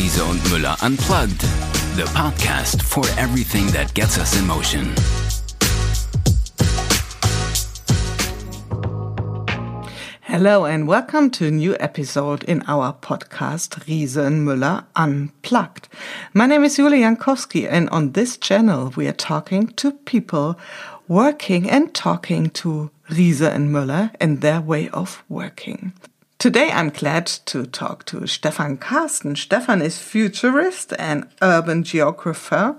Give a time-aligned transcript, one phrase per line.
[0.00, 1.42] Riese und Müller Unplugged,
[1.94, 4.94] the podcast for everything that gets us in motion.
[10.22, 15.88] Hello and welcome to a new episode in our podcast Riese and Müller Unplugged.
[16.32, 20.58] My name is Julia Jankowski and on this channel we are talking to people
[21.08, 25.92] working and talking to Riese and Müller and their way of working.
[26.40, 29.36] Today I'm glad to talk to Stefan Carsten.
[29.36, 32.76] Stefan is futurist and urban geographer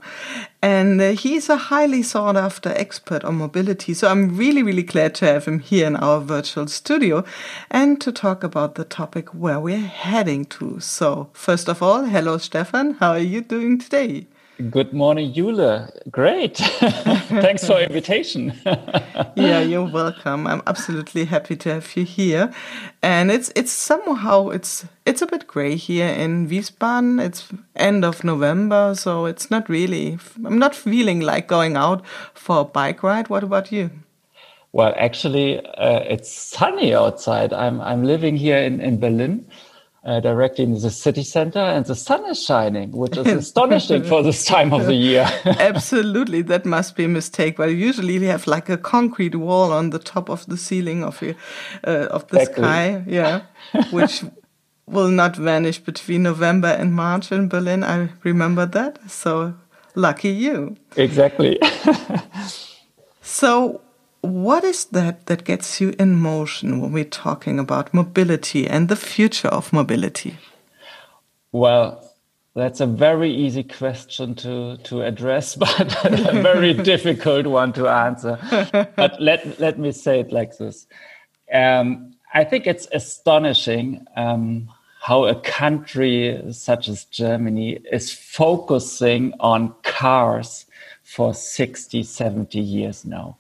[0.64, 3.94] and he's a highly sought after expert on mobility.
[3.94, 7.24] So I'm really, really glad to have him here in our virtual studio
[7.70, 10.80] and to talk about the topic where we're heading to.
[10.80, 14.26] So first of all, hello Stefan, how are you doing today?
[14.70, 15.88] Good morning, Jule.
[16.12, 16.58] Great.
[16.58, 18.54] Thanks for invitation.
[19.36, 20.46] yeah, you're welcome.
[20.46, 22.54] I'm absolutely happy to have you here.
[23.02, 27.20] And it's it's somehow it's it's a bit gray here in Wiesbaden.
[27.26, 32.60] It's end of November, so it's not really I'm not feeling like going out for
[32.60, 33.30] a bike ride.
[33.30, 33.90] What about you?
[34.74, 37.52] Well, actually, uh, it's sunny outside.
[37.54, 39.46] I'm I'm living here in in Berlin
[40.04, 44.24] uh, directly in the city center and the sun is shining, which is astonishing for
[44.24, 45.30] this time of the year.
[45.46, 46.42] Absolutely.
[46.42, 47.58] That must be a mistake.
[47.58, 51.22] But usually we have like a concrete wall on the top of the ceiling of,
[51.22, 51.36] your,
[51.86, 52.64] uh, of the exactly.
[52.64, 53.04] sky.
[53.06, 53.42] Yeah.
[53.92, 54.24] Which
[54.88, 57.84] will not vanish between November and March in Berlin.
[57.84, 59.10] I remember that.
[59.10, 59.54] So
[59.94, 60.78] lucky you.
[60.96, 61.60] Exactly.
[63.22, 63.82] so
[64.22, 68.96] what is that that gets you in motion when we're talking about mobility and the
[68.96, 70.38] future of mobility?
[71.52, 72.08] Well,
[72.54, 78.38] that's a very easy question to, to address, but a very difficult one to answer.
[78.96, 80.88] But let, let me say it like this.
[81.52, 84.70] Um, I think it's astonishing um,
[85.02, 90.66] how a country such as Germany is focusing on cars
[91.04, 93.38] for 60, 70 years now.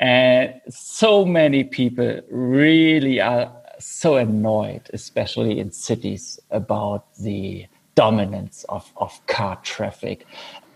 [0.00, 8.90] And so many people really are so annoyed, especially in cities, about the dominance of,
[8.96, 10.26] of car traffic,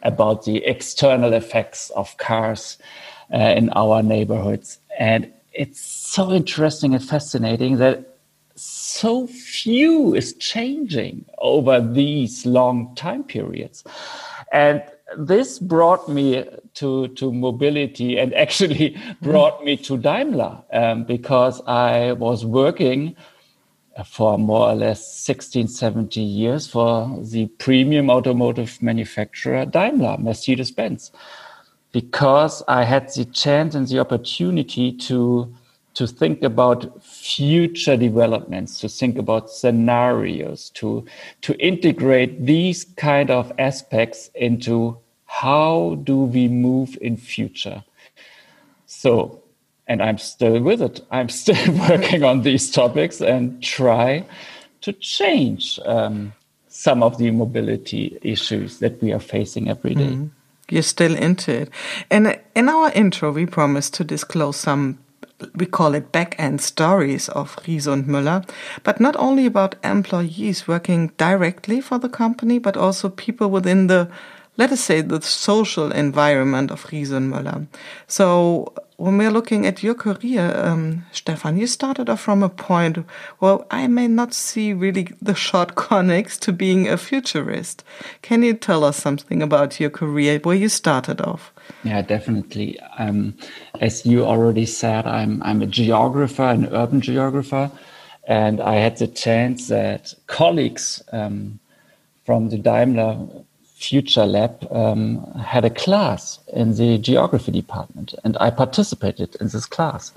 [0.03, 2.79] about the external effects of cars
[3.33, 4.79] uh, in our neighborhoods.
[4.99, 8.19] And it's so interesting and fascinating that
[8.57, 13.85] so few is changing over these long time periods.
[14.53, 14.83] And
[15.19, 16.45] this brought me
[16.75, 23.17] to, to mobility and actually brought me to Daimler um, because I was working
[24.05, 31.13] for more or less 16, 17 years for the premium automotive manufacturer Daimler, Mercedes Benz,
[31.93, 35.55] because I had the chance and the opportunity to
[35.95, 41.05] to think about future developments, to think about scenarios, to,
[41.43, 47.83] to integrate these kind of aspects into how do we move in future.
[48.87, 49.43] So,
[49.87, 51.01] and I'm still with it.
[51.11, 54.25] I'm still working on these topics and try
[54.81, 56.33] to change um,
[56.69, 60.11] some of the mobility issues that we are facing every day.
[60.11, 60.31] Mm.
[60.71, 61.71] You're still into it.
[62.11, 64.99] And in our intro, we promised to disclose some
[65.55, 68.45] we call it back end stories of Riese und Müller,
[68.83, 74.09] but not only about employees working directly for the company, but also people within the,
[74.57, 77.67] let us say, the social environment of Riese und Müller.
[78.07, 82.99] So when we're looking at your career, um, Stefan, you started off from a point
[83.39, 87.85] where I may not see really the shortcomings to being a futurist.
[88.23, 91.53] Can you tell us something about your career, where you started off?
[91.83, 92.81] Yeah, definitely.
[92.99, 93.35] Um,
[93.81, 97.71] as you already said, I'm I'm a geographer, an urban geographer,
[98.27, 101.59] and I had the chance that colleagues um,
[102.25, 103.19] from the Daimler
[103.63, 109.67] Future Lab um, had a class in the geography department, and I participated in this
[109.67, 110.13] class.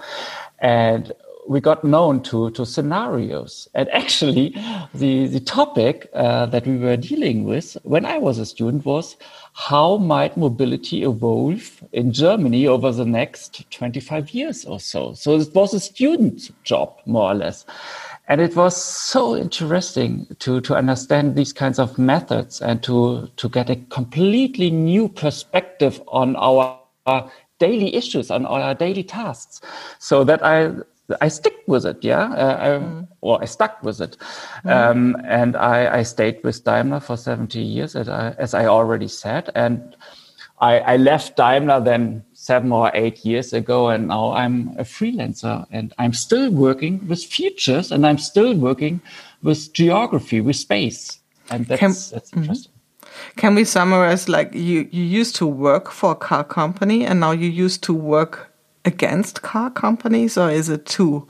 [0.60, 1.12] And
[1.48, 3.68] we got known to to scenarios.
[3.74, 4.50] And actually,
[4.94, 9.18] the the topic uh, that we were dealing with when I was a student was
[9.54, 15.14] how might mobility evolve in Germany over the next 25 years or so.
[15.14, 17.66] So it was a student job, more or less.
[18.28, 23.50] And it was so interesting to, to understand these kinds of methods and to, to
[23.50, 26.78] get a completely new perspective on our
[27.60, 29.62] daily issues, on our daily tasks.
[30.00, 30.74] So that I
[31.22, 33.08] I stick with it, yeah, uh, I, mm.
[33.22, 34.18] or I stuck with it,
[34.66, 34.72] mm.
[34.72, 39.08] um, and I, I, stayed with Daimler for 70 years, as I, as I already
[39.08, 39.96] said, and
[40.60, 45.66] I, I, left Daimler then seven or eight years ago, and now I'm a freelancer,
[45.72, 49.00] and I'm still working with futures, and I'm still working
[49.42, 51.20] with geography, with space.
[51.50, 52.40] and that's, can, that's mm-hmm.
[52.40, 52.72] interesting.
[52.72, 52.78] Mm-hmm.
[53.38, 57.32] Can we summarize like you, you used to work for a car company and now
[57.32, 58.47] you used to work
[58.88, 61.28] against car companies or is it too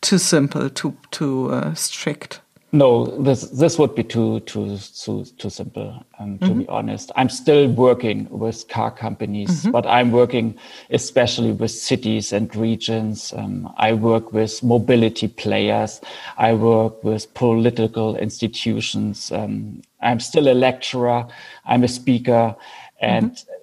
[0.00, 2.40] too simple, too too uh, strict?
[2.70, 6.04] No, this this would be too too too too simple.
[6.18, 6.58] Um, to mm -hmm.
[6.58, 9.72] be honest, I'm still working with car companies, mm -hmm.
[9.72, 10.54] but I'm working
[10.90, 13.32] especially with cities and regions.
[13.32, 16.00] Um, I work with mobility players.
[16.48, 19.32] I work with political institutions.
[19.32, 21.26] Um, I'm still a lecturer.
[21.66, 22.54] I'm a speaker,
[23.00, 23.57] and mm -hmm.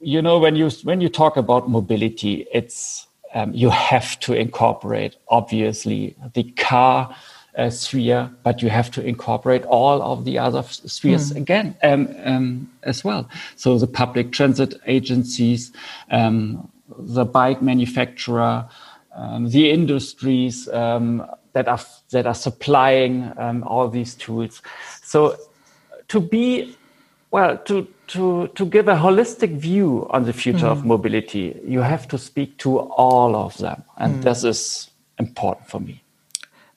[0.00, 5.16] You know when you when you talk about mobility, it's um, you have to incorporate
[5.28, 7.14] obviously the car
[7.56, 11.36] uh, sphere, but you have to incorporate all of the other spheres mm.
[11.36, 13.28] again um, um, as well.
[13.56, 15.72] So the public transit agencies,
[16.10, 18.68] um, the bike manufacturer,
[19.14, 21.80] um, the industries um, that are
[22.10, 24.62] that are supplying um, all these tools.
[25.02, 25.36] So
[26.08, 26.76] to be
[27.30, 30.72] well to to to give a holistic view on the future mm.
[30.72, 34.22] of mobility, you have to speak to all of them, and mm.
[34.22, 36.02] this is important for me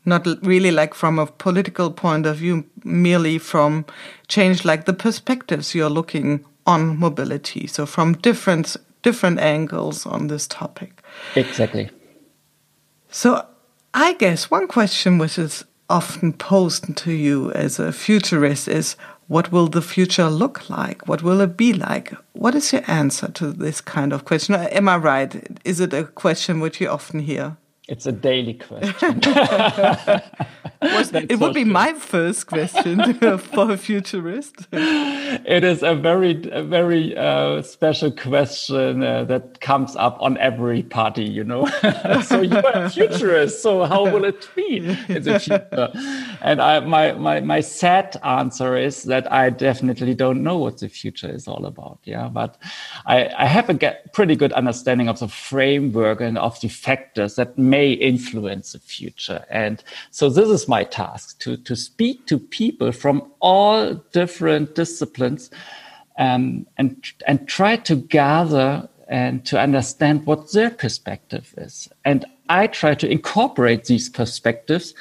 [0.05, 3.85] not really like from a political point of view, merely from
[4.27, 7.67] change like the perspectives you're looking on mobility.
[7.67, 11.01] So from different different angles on this topic.
[11.35, 11.89] Exactly.
[13.09, 13.45] So
[13.93, 18.95] I guess one question which is often posed to you as a futurist is
[19.31, 21.07] what will the future look like?
[21.07, 22.13] What will it be like?
[22.33, 24.55] What is your answer to this kind of question?
[24.55, 25.31] Am I right?
[25.63, 27.55] Is it a question which you often hear?
[27.87, 29.21] It's a daily question.
[30.81, 34.67] it would be my first question for a futurist.
[34.71, 40.83] It is a very, a very uh, special question uh, that comes up on every
[40.83, 41.67] party, you know.
[42.23, 45.91] so you're a futurist, so how will it be in the future?
[46.41, 50.89] And I, my, my, my sad answer is that I definitely don't know what the
[50.89, 51.99] future is all about.
[52.03, 52.57] Yeah, but
[53.05, 57.35] I, I have a get, pretty good understanding of the framework and of the factors
[57.35, 59.45] that may influence the future.
[59.49, 65.51] And so this is my task to, to speak to people from all different disciplines
[66.17, 71.89] um, and, and try to gather and to understand what their perspective is.
[72.05, 74.93] And I try to incorporate these perspectives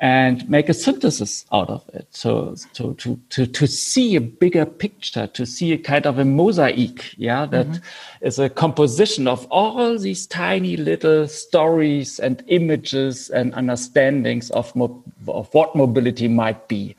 [0.00, 2.08] and make a synthesis out of it.
[2.10, 6.24] So, to, to, to, to see a bigger picture, to see a kind of a
[6.24, 8.26] mosaic, yeah, that mm -hmm.
[8.28, 14.72] is a composition of all these tiny little stories and images and understandings of,
[15.26, 16.96] of what mobility might be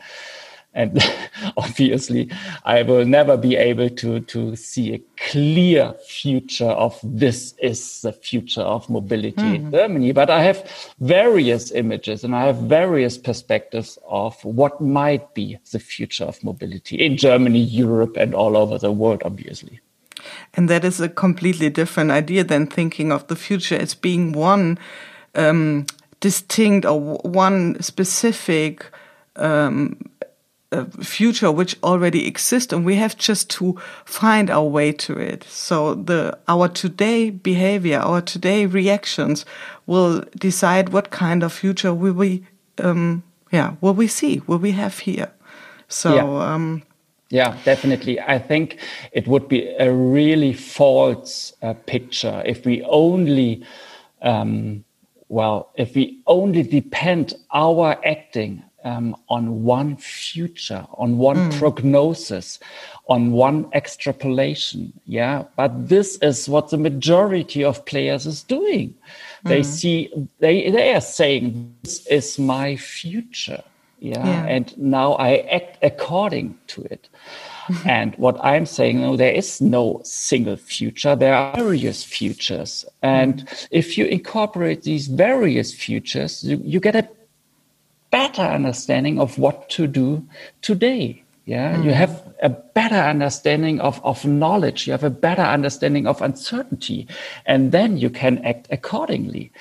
[0.74, 1.01] and
[1.57, 2.30] obviously
[2.66, 8.13] i will never be able to to see a clear future of this is the
[8.13, 9.56] future of mobility mm.
[9.56, 9.71] in hmm.
[9.71, 10.69] germany but i have
[11.00, 16.95] various images and i have various perspectives of what might be the future of mobility
[16.98, 19.80] in germany europe and all over the world obviously
[20.54, 24.77] and that is a completely different idea than thinking of the future as being one
[25.36, 25.86] um,
[26.19, 28.86] distinct or one specific
[29.38, 29.98] um,
[30.71, 33.75] a future which already exists and we have just to
[34.06, 39.45] find our way to it so the our today behavior our today reactions
[39.88, 42.44] will decide what kind of future will we
[42.83, 45.31] um yeah will we see will we have here
[45.88, 46.54] so yeah.
[46.54, 46.83] um
[47.31, 48.19] yeah, definitely.
[48.19, 48.80] I think
[49.11, 53.64] it would be a really false uh, picture if we only,
[54.23, 54.83] um,
[55.28, 61.59] well, if we only depend our acting um, on one future, on one mm.
[61.59, 62.59] prognosis,
[63.07, 64.94] on one extrapolation.
[65.06, 65.45] Yeah.
[65.56, 68.95] But this is what the majority of players is doing.
[69.44, 69.66] They mm.
[69.66, 73.64] see, they, they are saying, this is my future.
[74.00, 74.26] Yeah?
[74.26, 74.45] yeah.
[74.45, 77.09] And now I act according to it.
[77.86, 81.16] and what I'm saying, no, there is no single future.
[81.16, 82.86] There are various futures.
[83.02, 83.68] And mm.
[83.71, 87.07] if you incorporate these various futures, you, you get a
[88.11, 90.25] better understanding of what to do
[90.61, 91.23] today.
[91.45, 91.85] Yeah, mm.
[91.85, 94.85] you have a better understanding of, of knowledge.
[94.85, 97.07] You have a better understanding of uncertainty,
[97.45, 99.51] and then you can act accordingly.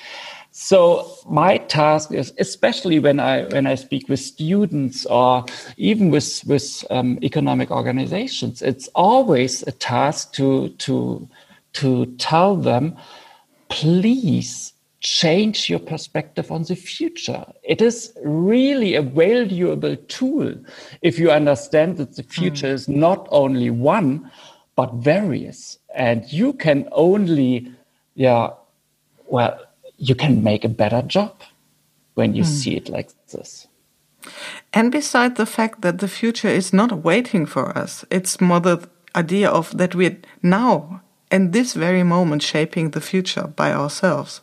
[0.51, 5.45] So my task is, especially when I when I speak with students or
[5.77, 11.27] even with with um, economic organizations, it's always a task to to
[11.73, 12.97] to tell them,
[13.69, 17.45] please change your perspective on the future.
[17.63, 20.55] It is really a valuable tool
[21.01, 22.73] if you understand that the future mm.
[22.73, 24.29] is not only one,
[24.75, 25.79] but various.
[25.95, 27.71] And you can only,
[28.15, 28.49] yeah,
[29.27, 29.59] well,
[29.97, 31.41] you can make a better job
[32.15, 32.47] when you mm.
[32.47, 33.67] see it like this.
[34.73, 38.87] And beside the fact that the future is not waiting for us, it's more the
[39.15, 41.01] idea of that we're now,
[41.31, 44.41] in this very moment, shaping the future by ourselves,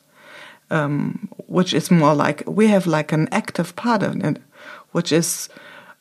[0.70, 4.38] um, which is more like we have like an active part of it,
[4.92, 5.48] which is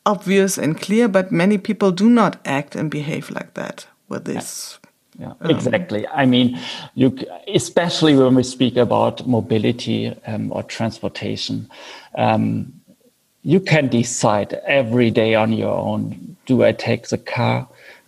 [0.04, 4.78] obvious and clear, but many people do not act and behave like that with this.
[5.18, 6.06] Yeah, um, exactly.
[6.08, 6.58] I mean,
[6.94, 7.18] you
[7.48, 11.70] especially when we speak about mobility um, or transportation,
[12.16, 12.72] um,
[13.42, 16.36] you can decide every day on your own.
[16.46, 17.66] Do I take the car?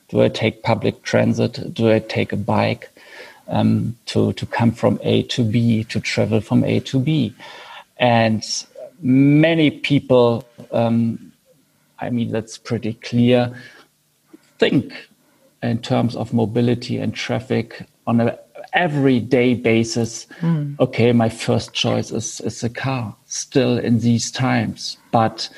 [0.09, 1.73] Do I take public transit?
[1.73, 2.91] Do I take a bike
[3.49, 7.35] um, to to come from A to B to travel from A to B?
[7.99, 8.45] And
[9.01, 11.33] many people, um,
[11.99, 13.53] I mean, that's pretty clear.
[14.59, 14.93] Think
[15.63, 18.37] in terms of mobility and traffic on an
[18.73, 20.27] everyday basis.
[20.41, 20.79] Mm.
[20.81, 24.97] Okay, my first choice is, is a car still in these times.
[25.11, 25.49] But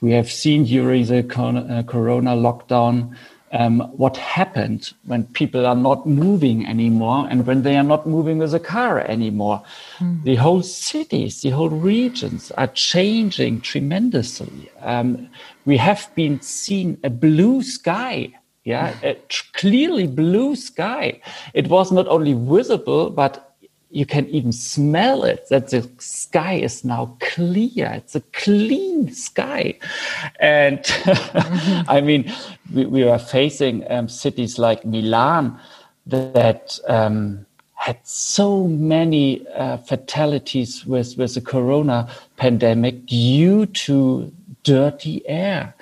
[0.00, 3.16] we have seen during the uh, corona lockdown
[3.54, 8.38] um, what happened when people are not moving anymore and when they are not moving
[8.38, 9.62] with a car anymore.
[10.00, 10.24] Mm.
[10.24, 14.70] The whole cities, the whole regions are changing tremendously.
[14.82, 15.30] Um,
[15.64, 18.34] we have been seeing a blue sky
[18.64, 19.14] yeah, a
[19.52, 21.20] clearly blue sky.
[21.52, 23.53] It was not only visible, but
[23.94, 27.92] you can even smell it that the sky is now clear.
[27.94, 29.78] It's a clean sky.
[30.40, 30.80] And
[31.88, 32.32] I mean,
[32.74, 35.56] we, we are facing um, cities like Milan
[36.06, 44.32] that um, had so many uh, fatalities with, with the corona pandemic due to
[44.64, 45.72] dirty air,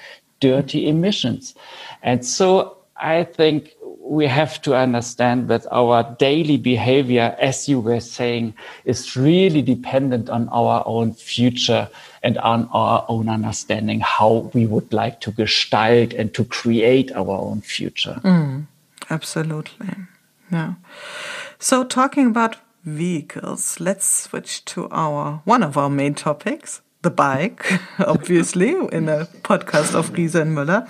[0.41, 1.55] dirty emissions.
[2.03, 3.73] And so I think
[4.13, 8.53] we have to understand that our daily behavior, as you were saying,
[8.85, 11.89] is really dependent on our own future
[12.23, 17.31] and on our own understanding how we would like to gestalt and to create our
[17.31, 18.21] own future.
[18.23, 18.67] Mm,
[19.09, 19.89] absolutely.
[20.51, 20.75] Yeah.
[21.59, 27.65] So talking about vehicles, let's switch to our one of our main topics, the bike,
[27.99, 30.87] obviously, in a podcast of Riese and Müller.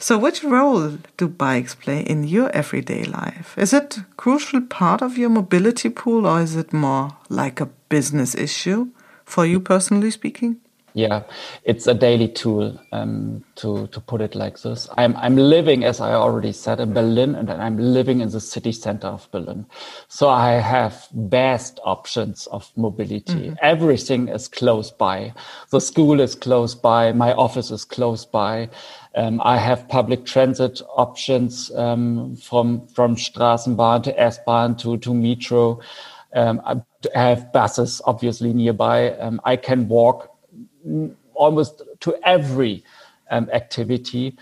[0.00, 3.58] So, which role do bikes play in your everyday life?
[3.58, 7.66] Is it a crucial part of your mobility pool, or is it more like a
[7.88, 8.90] business issue
[9.24, 10.60] for you personally speaking?
[10.98, 11.22] Yeah,
[11.62, 14.88] it's a daily tool um, to to put it like this.
[14.98, 18.72] I'm I'm living, as I already said, in Berlin, and I'm living in the city
[18.72, 19.66] center of Berlin.
[20.08, 23.32] So I have vast options of mobility.
[23.32, 23.72] Mm -hmm.
[23.74, 25.32] Everything is close by.
[25.70, 27.12] The school is close by.
[27.12, 28.68] My office is close by.
[29.14, 35.78] Um, I have public transit options um, from from Straßenbahn to S-Bahn to to metro.
[36.34, 36.60] Um,
[37.14, 39.14] I have buses obviously nearby.
[39.20, 40.37] Um, I can walk
[41.34, 42.84] almost to every
[43.30, 44.36] um, activity.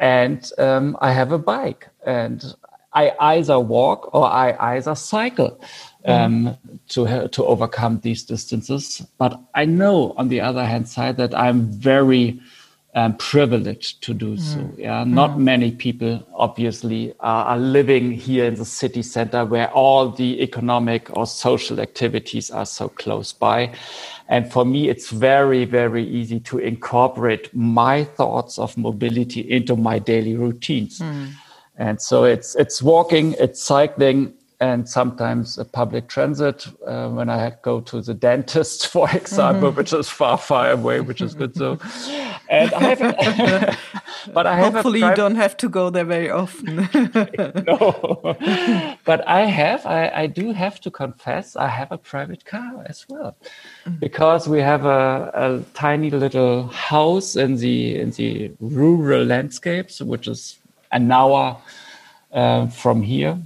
[0.00, 2.44] And um, I have a bike, and
[2.92, 5.60] I either walk or I either cycle
[6.04, 6.56] um,
[6.88, 9.06] to to overcome these distances.
[9.18, 12.40] But I know, on the other hand side, that I'm very
[12.94, 14.40] um, privileged to do mm.
[14.40, 14.72] so.
[14.76, 15.38] Yeah, not mm.
[15.38, 21.14] many people obviously are, are, living here in the city center where all the economic
[21.16, 23.72] or social activities are so close by.
[24.28, 29.98] And for me, it's very, very easy to incorporate my thoughts of mobility into my
[29.98, 31.00] daily routines.
[31.00, 31.32] Mm.
[31.76, 37.52] And so it's it's walking, it's cycling, and sometimes a public transit uh, when I
[37.62, 39.78] go to the dentist, for example, mm-hmm.
[39.78, 41.54] which is far, far away, which is good.
[41.56, 41.78] So,
[42.48, 43.78] and I have,
[44.34, 46.76] but I have hopefully you don't have to go there very often.
[47.66, 48.36] no,
[49.04, 53.06] but I have, I, I do have to confess, I have a private car as
[53.08, 53.36] well,
[53.86, 53.98] mm.
[54.00, 60.28] because we have a, a tiny little house in the in the rural landscapes, which
[60.28, 60.58] is
[60.92, 61.56] an hour
[62.32, 63.38] uh, from here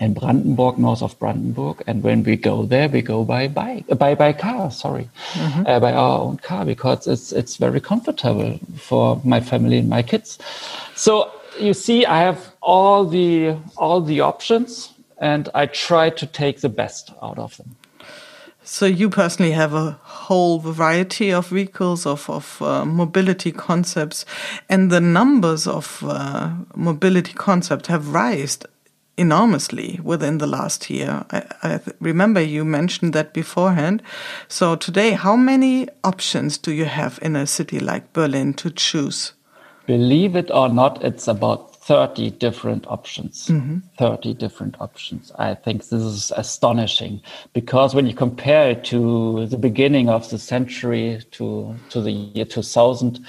[0.00, 1.82] in Brandenburg, north of Brandenburg.
[1.86, 4.70] And when we go there, we go by bike, uh, by by car.
[4.70, 5.66] Sorry, mm-hmm.
[5.66, 10.02] uh, by our own car because it's it's very comfortable for my family and my
[10.02, 10.38] kids.
[10.94, 16.60] So you see, I have all the all the options, and I try to take
[16.60, 17.76] the best out of them.
[18.70, 24.26] So you personally have a whole variety of vehicles, of, of uh, mobility concepts,
[24.68, 28.66] and the numbers of uh, mobility concepts have raised
[29.18, 31.24] enormously within the last year.
[31.30, 34.02] I, I remember you mentioned that beforehand.
[34.48, 39.32] So today, how many options do you have in a city like Berlin to choose?
[39.86, 43.46] Believe it or not, it's about 30 different options.
[43.48, 43.78] Mm-hmm.
[43.98, 45.32] 30 different options.
[45.38, 47.22] I think this is astonishing
[47.54, 52.44] because when you compare it to the beginning of the century to, to the year
[52.44, 53.26] 2000,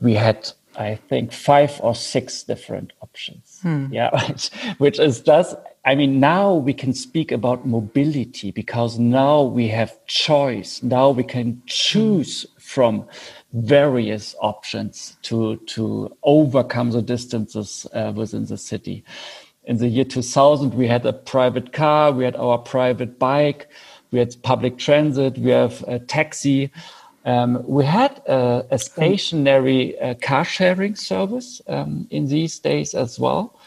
[0.00, 3.49] we had, I think, five or six different options.
[3.62, 3.86] Hmm.
[3.90, 9.42] Yeah, which, which is just, I mean, now we can speak about mobility because now
[9.42, 10.82] we have choice.
[10.82, 13.06] Now we can choose from
[13.52, 19.04] various options to to overcome the distances uh, within the city.
[19.64, 23.68] In the year 2000, we had a private car, we had our private bike,
[24.10, 26.70] we had public transit, we have a taxi.
[27.24, 33.18] Um, we had a, a stationary uh, car sharing service um, in these days as
[33.18, 33.58] well,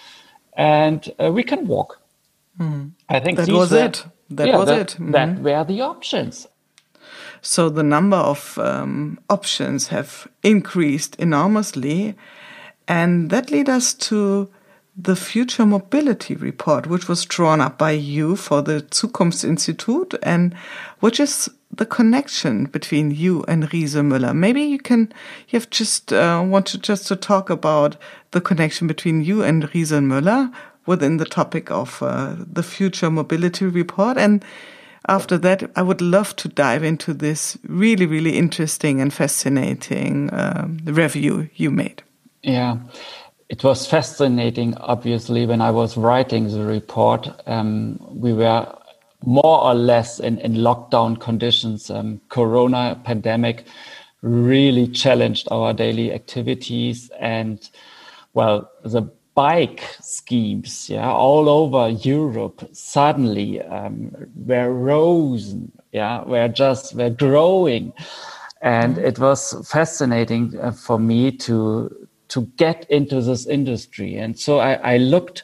[0.57, 2.00] and uh, we can walk.
[2.60, 2.91] Mm.
[3.10, 4.05] I think that was were, it.
[4.31, 4.98] That yeah, was that, it.
[5.00, 5.12] Mm.
[5.12, 5.43] That hmm.
[5.43, 6.48] were the options.
[7.41, 12.15] So the number of um, options have increased enormously.
[12.88, 14.50] And that led us to
[14.95, 20.53] the Future Mobility Report, which was drawn up by you for the Zukunftsinstitut and
[21.00, 24.35] which is the connection between you and Riese Müller.
[24.35, 25.11] Maybe you can,
[25.49, 27.97] you have just uh, wanted just to talk about
[28.31, 30.53] the connection between you and Riese Müller
[30.85, 34.43] within the topic of uh, the Future Mobility Report and
[35.09, 40.79] after that, I would love to dive into this really, really interesting and fascinating um,
[40.85, 42.01] review you made.
[42.41, 42.77] Yeah,
[43.49, 47.27] it was fascinating, obviously, when I was writing the report.
[47.45, 48.73] Um, we were
[49.25, 51.89] more or less in, in lockdown conditions.
[51.89, 53.65] Um, corona pandemic
[54.21, 57.69] really challenged our daily activities and
[58.33, 59.01] well the
[59.35, 65.55] bike schemes, yeah, all over Europe suddenly um, were rose,
[65.91, 67.93] yeah, were just were growing,
[68.61, 74.59] and it was fascinating uh, for me to to get into this industry, and so
[74.59, 75.43] I, I looked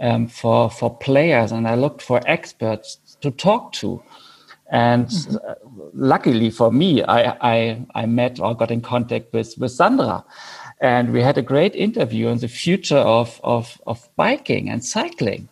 [0.00, 4.02] um, for for players and I looked for experts to talk to.
[4.70, 5.80] And mm-hmm.
[5.92, 10.24] luckily for me, I, I, I met or got in contact with, with Sandra,
[10.80, 15.48] and we had a great interview on the future of, of, of biking and cycling.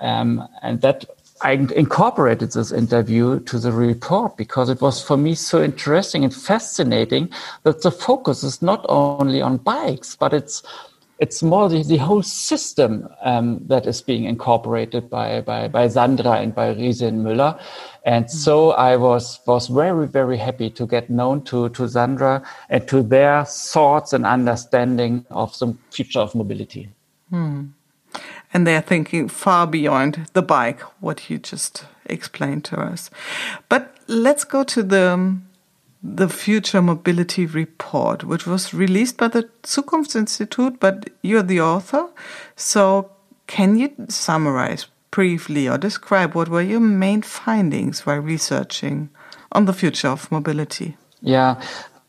[0.00, 1.04] Um, and that
[1.42, 6.34] I incorporated this interview to the report because it was for me so interesting and
[6.34, 7.30] fascinating
[7.64, 10.62] that the focus is not only on bikes, but it's
[11.24, 16.32] it's more the, the whole system um, that is being incorporated by, by, by Sandra
[16.32, 17.58] and by Riese Müller.
[18.04, 18.36] And mm-hmm.
[18.36, 23.02] so I was, was very, very happy to get known to, to Sandra and to
[23.02, 26.90] their thoughts and understanding of the future of mobility.
[27.30, 27.68] Hmm.
[28.52, 33.08] And they're thinking far beyond the bike, what you just explained to us.
[33.70, 35.38] But let's go to the
[36.06, 42.08] the Future Mobility Report, which was released by the Zukunftsinstitut, but you're the author.
[42.56, 43.10] So,
[43.46, 49.08] can you summarize briefly or describe what were your main findings while researching
[49.52, 50.98] on the future of mobility?
[51.22, 51.62] Yeah.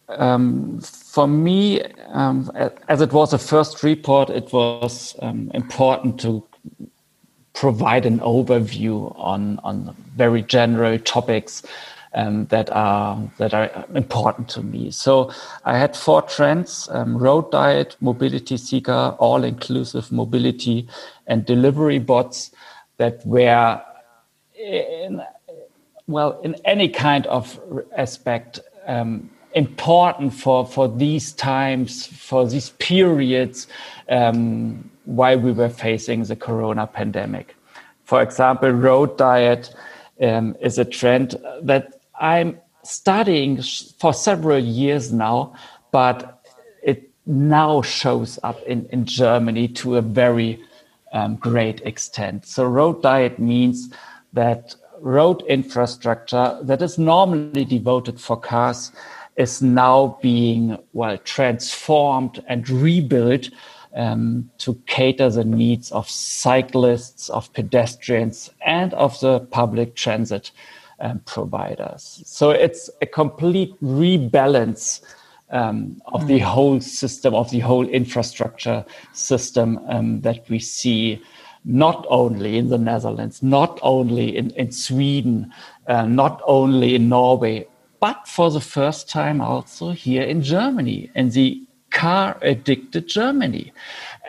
[0.09, 2.51] Um, for me, um,
[2.89, 6.43] as it was a first report, it was um, important to
[7.53, 11.63] provide an overview on, on very general topics
[12.15, 14.89] um, that are that are important to me.
[14.89, 15.31] So
[15.65, 20.87] I had four trends: um, road diet, mobility seeker, all-inclusive mobility,
[21.27, 22.51] and delivery bots
[22.97, 23.81] that were
[24.57, 25.21] in,
[26.07, 27.59] well in any kind of
[27.97, 33.67] aspect um, important for for these times for these periods
[34.09, 37.55] um, while we were facing the corona pandemic
[38.03, 39.73] for example road diet
[40.21, 43.61] um, is a trend that I'm studying
[43.99, 45.55] for several years now,
[45.91, 46.43] but
[46.83, 50.61] it now shows up in, in Germany to a very
[51.13, 52.45] um, great extent.
[52.45, 53.89] So, road diet means
[54.33, 58.91] that road infrastructure that is normally devoted for cars
[59.35, 63.49] is now being well transformed and rebuilt
[63.95, 70.51] um, to cater the needs of cyclists, of pedestrians, and of the public transit
[70.99, 72.21] um, providers.
[72.25, 75.01] So it's a complete rebalance
[75.51, 76.27] um, of mm.
[76.27, 81.21] the whole system, of the whole infrastructure system um, that we see
[81.63, 85.51] not only in the Netherlands, not only in, in Sweden,
[85.87, 87.67] uh, not only in Norway,
[87.99, 93.71] but for the first time also here in Germany, in the car addicted Germany.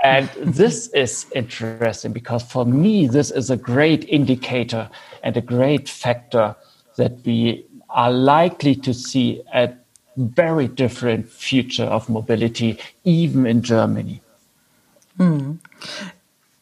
[0.03, 4.89] And this is interesting because for me, this is a great indicator
[5.27, 6.55] and a great factor
[6.95, 9.73] that we are likely to see a
[10.17, 14.23] very different future of mobility, even in Germany.
[15.19, 15.59] Mm.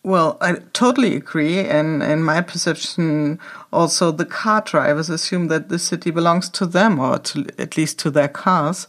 [0.03, 1.59] Well, I totally agree.
[1.61, 3.39] And in my perception,
[3.71, 7.99] also the car drivers assume that the city belongs to them or to, at least
[8.01, 8.89] to their cars.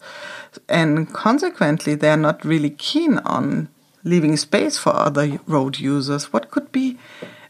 [0.69, 3.67] And consequently, they're not really keen on
[4.05, 6.31] leaving space for other road users.
[6.31, 6.97] What could be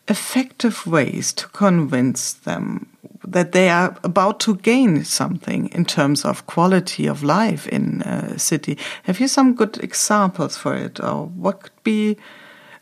[0.08, 2.88] effective ways to convince them
[3.28, 8.38] that they are about to gain something in terms of quality of life in a
[8.38, 8.78] city?
[9.04, 11.00] Have you some good examples for it?
[11.00, 12.18] Or what could be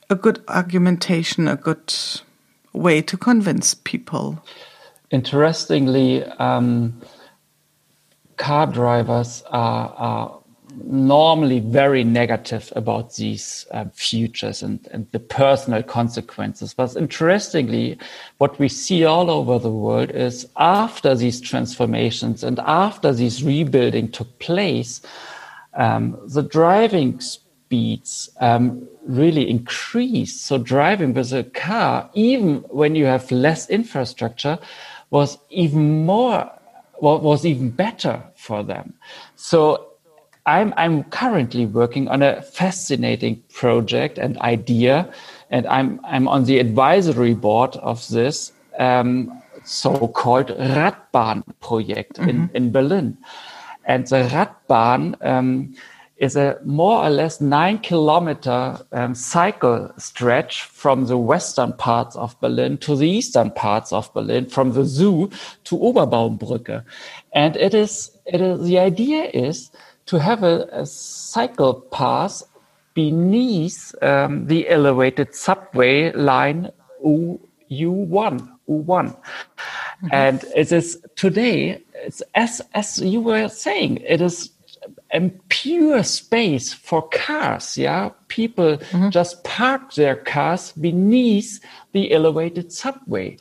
[0.09, 1.93] a good argumentation, a good
[2.73, 4.43] way to convince people?
[5.12, 7.01] Interestingly, um,
[8.38, 10.39] car drivers are, are,
[10.83, 16.73] normally very negative about these uh, futures and, and the personal consequences.
[16.73, 17.97] But interestingly,
[18.38, 24.12] what we see all over the world is after these transformations and after these rebuilding
[24.12, 25.01] took place,
[25.75, 30.45] um, the driving speeds um, really increased.
[30.45, 34.59] So driving with a car, even when you have less infrastructure,
[35.09, 36.51] was even more,
[36.99, 38.93] was even better for them.
[39.36, 39.92] So
[40.45, 45.12] I'm, I'm currently working on a fascinating project and idea,
[45.49, 52.29] and I'm, I'm on the advisory board of this um, so-called Radbahn project mm -hmm.
[52.29, 52.56] in, mm-hmm.
[52.56, 53.17] in Berlin.
[53.86, 55.75] And the Radbahn um,
[56.17, 62.39] is a more or less nine kilometer um, cycle stretch from the western parts of
[62.39, 65.29] Berlin to the eastern parts of Berlin, from the zoo
[65.63, 66.84] to Oberbaumbrücke.
[67.34, 69.71] And it is, it is the idea is
[70.05, 72.43] to have a, a cycle path
[72.93, 76.71] beneath um, the elevated subway line
[77.03, 77.39] U,
[77.71, 78.85] U1, U1.
[78.85, 80.07] Mm-hmm.
[80.11, 84.51] And it is today, it's as, as you were saying, it is
[85.13, 87.77] a pure space for cars.
[87.77, 89.09] Yeah, people mm-hmm.
[89.09, 91.59] just park their cars beneath
[91.93, 93.37] the elevated subway,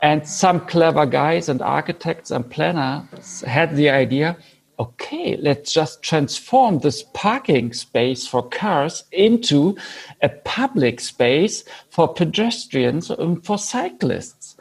[0.00, 4.36] and some clever guys and architects and planners had the idea.
[4.78, 9.76] Okay, let's just transform this parking space for cars into
[10.20, 14.56] a public space for pedestrians and for cyclists.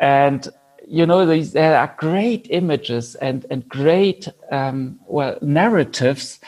[0.00, 0.48] And
[0.86, 6.40] you know, these, there are great images and, and great, um, well, narratives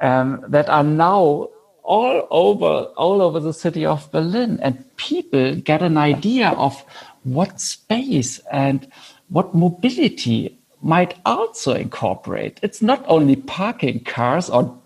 [0.00, 1.48] um, that are now
[1.82, 4.60] all over, all over the city of Berlin.
[4.62, 6.84] And people get an idea of
[7.24, 8.86] what space and
[9.28, 12.60] what mobility might also incorporate.
[12.62, 14.78] It's not only parking cars or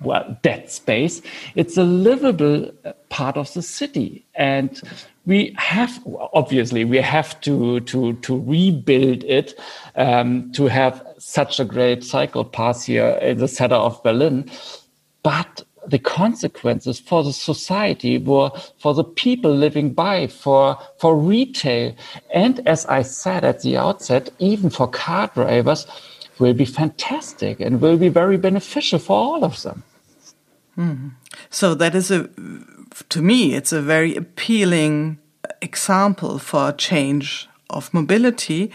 [0.00, 1.22] well, dead space.
[1.54, 2.72] It's a livable
[3.08, 4.26] part of the city.
[4.34, 4.80] And
[5.26, 6.00] we have
[6.32, 9.58] obviously we have to to to rebuild it
[9.94, 14.50] um, to have such a great cycle path here in the center of Berlin,
[15.22, 21.94] but the consequences for the society were for the people living by for for retail
[22.32, 25.86] and as i said at the outset even for car drivers
[26.38, 29.82] will be fantastic and will be very beneficial for all of them
[30.78, 31.10] mm.
[31.50, 32.28] so that is a
[33.08, 35.18] to me, it's a very appealing
[35.60, 38.70] example for change of mobility.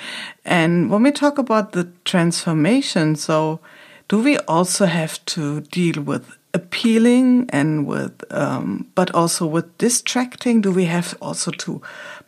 [0.45, 3.59] And when we talk about the transformation, so
[4.07, 10.61] do we also have to deal with appealing and with, um, but also with distracting?
[10.61, 11.81] Do we have also to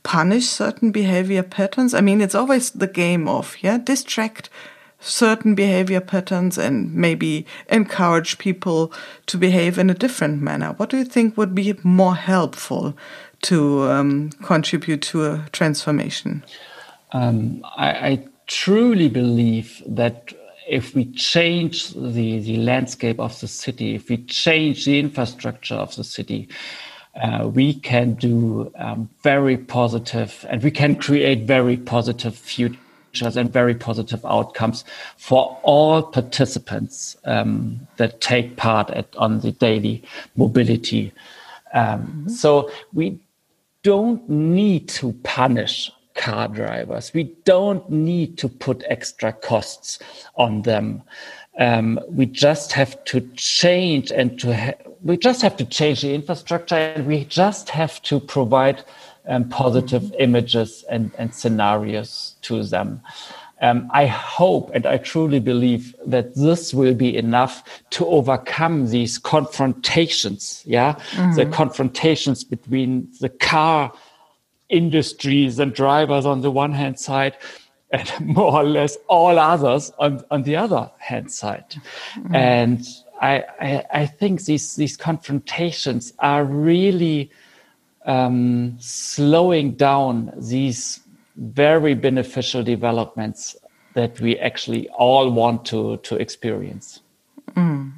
[0.04, 1.94] punish certain behavior patterns?
[1.94, 4.50] I mean, it's always the game of, yeah, distract,
[5.00, 8.92] certain behavior patterns and maybe encourage people
[9.26, 10.74] to behave in a different manner.
[10.78, 12.96] What do you think would be more helpful
[13.44, 16.44] to um, contribute to a transformation?
[17.12, 20.34] Um, I, I, truly believe that
[20.70, 25.96] if we change the, the landscape of the city, if we change the infrastructure of
[25.96, 26.48] the city,
[27.22, 33.52] uh, we can do um, very positive and we can create very positive futures and
[33.52, 34.86] very positive outcomes
[35.18, 40.04] for all participants um, that take part at, on the daily
[40.36, 41.12] mobility.
[41.74, 42.30] Um, mm-hmm.
[42.30, 43.20] So we
[43.82, 47.14] don't need to punish car drivers.
[47.14, 50.00] We don't need to put extra costs
[50.36, 51.02] on them.
[51.58, 56.14] Um, we just have to change and to ha- we just have to change the
[56.14, 58.84] infrastructure and we just have to provide
[59.28, 60.26] um, positive mm-hmm.
[60.28, 63.02] images and, and scenarios to them.
[63.62, 69.18] Um, I hope and I truly believe that this will be enough to overcome these
[69.18, 70.64] confrontations.
[70.66, 71.36] Yeah, mm-hmm.
[71.36, 73.92] the confrontations between the car
[74.70, 77.36] industries and drivers on the one hand side,
[77.92, 81.76] and more or less all others on, on the other hand side.
[82.16, 82.36] Mm-hmm.
[82.36, 82.88] And
[83.22, 87.32] I, I, I think these these confrontations are really
[88.06, 91.02] um, slowing down these
[91.36, 93.56] very beneficial developments
[93.94, 97.02] that we actually all want to to experience.
[97.56, 97.94] Mm.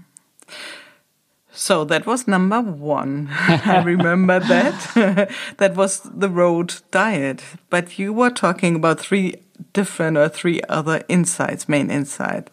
[1.53, 3.29] So that was number one.
[3.31, 5.31] I remember that.
[5.57, 7.43] that was the road diet.
[7.69, 9.35] But you were talking about three
[9.73, 12.49] different or three other insights, main insight.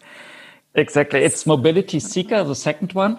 [0.75, 1.21] Exactly.
[1.21, 3.17] It's mobility seeker, the second one.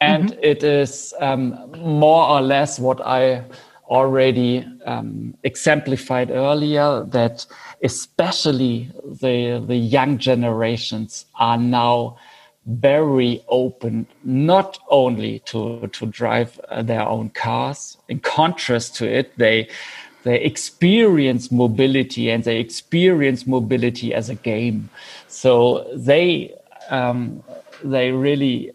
[0.00, 0.50] And mm -hmm.
[0.50, 3.42] it is um, more or less what I
[3.90, 7.46] already um, exemplified earlier that
[7.82, 8.88] especially
[9.20, 12.16] the, the young generations are now
[12.70, 19.36] very open not only to to drive uh, their own cars in contrast to it
[19.38, 19.68] they
[20.22, 24.88] they experience mobility and they experience mobility as a game
[25.26, 26.54] so they
[26.90, 27.42] um,
[27.82, 28.72] they really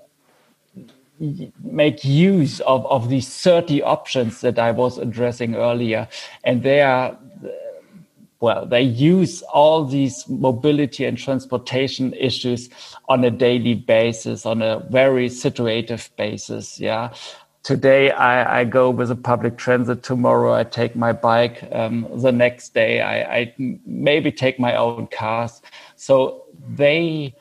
[1.63, 6.07] make use of, of these 30 options that I was addressing earlier.
[6.43, 7.17] And they are
[8.39, 12.69] well, they use all these mobility and transportation issues
[13.07, 16.79] on a daily basis, on a very situative basis.
[16.79, 17.13] Yeah.
[17.63, 20.03] Today I, I go with a public transit.
[20.03, 21.67] Tomorrow I take my bike.
[21.71, 25.61] Um, the next day I, I maybe take my own cars.
[25.95, 27.33] So they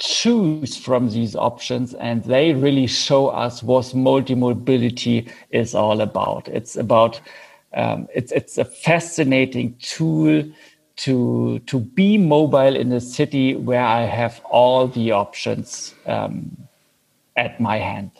[0.00, 6.48] choose from these options and they really show us what multimobility is all about.
[6.48, 7.20] It's about
[7.74, 10.44] um, it's it's a fascinating tool
[10.96, 16.68] to to be mobile in a city where I have all the options um,
[17.36, 18.10] at my hand.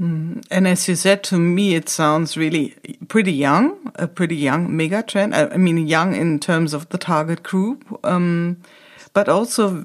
[0.00, 0.44] Mm.
[0.50, 2.74] And as you said to me, it sounds really
[3.08, 5.34] pretty young, a pretty young mega trend.
[5.34, 8.56] I mean, young in terms of the target group, um,
[9.12, 9.84] but also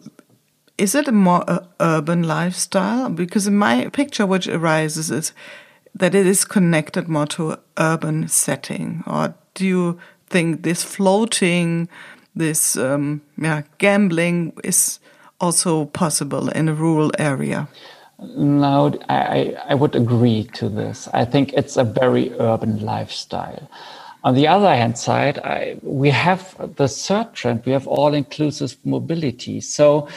[0.77, 3.09] is it a more uh, urban lifestyle?
[3.09, 5.33] Because in my picture, which arises is
[5.99, 11.89] that it is connected more to urban setting, or do you think this floating,
[12.35, 14.99] this um, yeah, gambling is
[15.39, 17.67] also possible in a rural area?
[18.19, 21.07] No, I, I would agree to this.
[21.13, 23.69] I think it's a very urban lifestyle.
[24.23, 28.75] On the other hand side, I, we have the third trend, we have all inclusive
[28.83, 29.61] mobility.
[29.61, 30.07] So,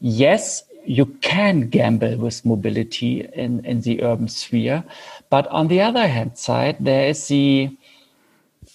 [0.00, 4.84] yes, you can gamble with mobility in, in the urban sphere.
[5.30, 7.76] But on the other hand side, there is the,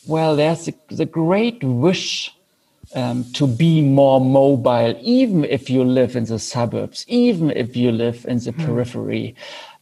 [0.08, 2.32] well, there's the, the great wish
[2.96, 7.92] um, to be more mobile, even if you live in the suburbs, even if you
[7.92, 8.66] live in the mm.
[8.66, 9.36] periphery.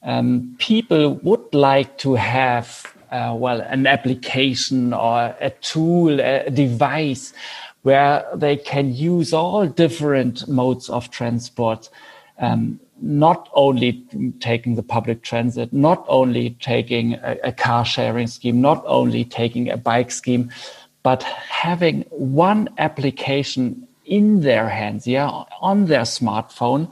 [0.04, 7.34] Um, people would like to have, uh, well, an application or a tool, a device
[7.84, 11.90] where they can use all different modes of transport
[12.40, 14.04] um, not only
[14.40, 19.70] taking the public transit, not only taking a, a car sharing scheme, not only taking
[19.70, 20.52] a bike scheme,
[21.04, 25.30] but having one application in their hands, yeah,
[25.62, 26.92] on their smartphone,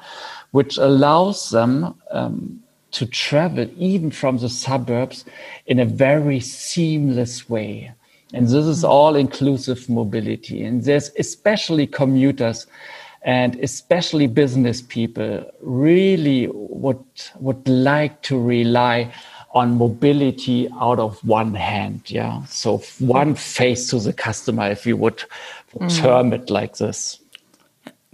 [0.52, 5.26] which allows them um, to travel even from the suburbs
[5.68, 7.92] in a very seamless way.
[8.34, 8.90] And this is mm.
[8.90, 10.64] all inclusive mobility.
[10.64, 12.68] And there's especially commuters
[13.22, 17.04] and especially business people really would
[17.40, 19.12] would like to rely
[19.52, 22.44] on mobility out of one hand yeah?
[22.46, 25.24] So one face to the customer if you would
[25.76, 25.98] mm.
[25.98, 27.20] term it like this.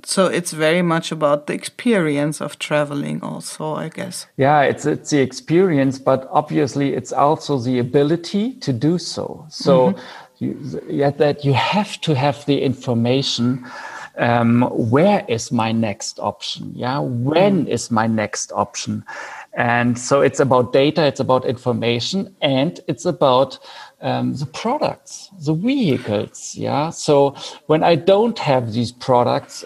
[0.03, 4.27] So it's very much about the experience of traveling also i guess.
[4.37, 9.45] Yeah it's it's the experience but obviously it's also the ability to do so.
[9.49, 9.99] So mm -hmm.
[10.39, 13.65] you, yeah, that you have to have the information
[14.17, 16.71] um, where is my next option?
[16.75, 17.69] Yeah, when mm.
[17.69, 19.03] is my next option?
[19.53, 23.57] And so it's about data, it's about information, and it's about
[24.01, 26.55] um, the products, the vehicles.
[26.55, 26.89] Yeah.
[26.89, 27.35] So
[27.67, 29.63] when I don't have these products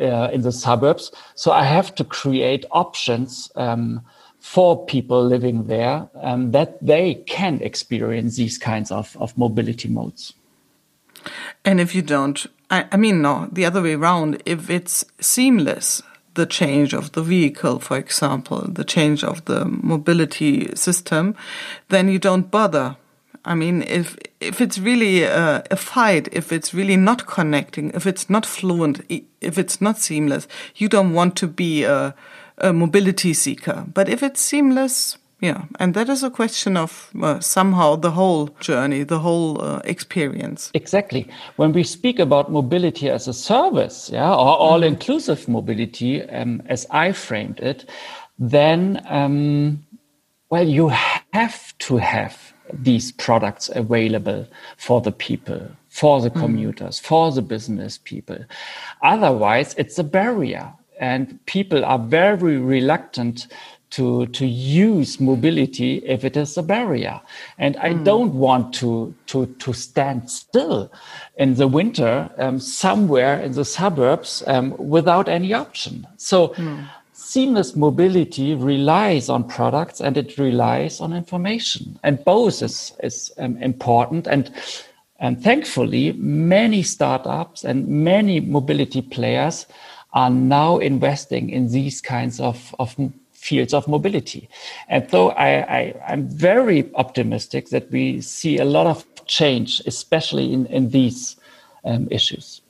[0.00, 4.02] uh, uh, in the suburbs, so I have to create options um,
[4.38, 10.34] for people living there um, that they can experience these kinds of, of mobility modes.
[11.64, 14.42] And if you don't I, I mean, no, the other way around.
[14.46, 16.02] If it's seamless,
[16.34, 21.34] the change of the vehicle, for example, the change of the mobility system,
[21.88, 22.96] then you don't bother.
[23.44, 28.06] I mean, if if it's really a, a, fight, if it's really not connecting, if
[28.06, 29.02] it's not fluent,
[29.40, 32.14] if it's not seamless, you don't want to be a,
[32.58, 33.84] a mobility seeker.
[33.92, 38.46] But if it's seamless, Yeah, and that is a question of uh, somehow the whole
[38.60, 40.70] journey, the whole uh, experience.
[40.72, 41.28] Exactly.
[41.56, 47.12] When we speak about mobility as a service, yeah, or all-inclusive mobility, um, as I
[47.12, 47.84] framed it,
[48.38, 49.84] then um,
[50.48, 50.88] well, you
[51.34, 54.46] have to have these products available
[54.78, 57.04] for the people, for the commuters, mm.
[57.04, 58.38] for the business people.
[59.02, 63.46] Otherwise, it's a barrier, and people are very reluctant
[63.94, 67.20] to to use mobility if it is a barrier
[67.58, 68.04] and i mm.
[68.04, 70.90] don't want to to to stand still
[71.36, 76.84] in the winter um, somewhere in the suburbs um, without any option so mm.
[77.12, 83.56] seamless mobility relies on products and it relies on information and both is is um,
[83.58, 84.50] important and
[85.20, 89.66] and thankfully many startups and many mobility players
[90.14, 92.96] are now investing in these kinds of, of
[93.44, 94.48] fields of mobility.
[94.88, 100.52] And so I, I, I'm very optimistic that we see a lot of change, especially
[100.52, 101.36] in, in these
[101.84, 102.62] um, issues.